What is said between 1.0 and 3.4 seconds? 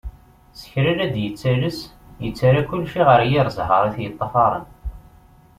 d-yettales, yettarra kulci ɣer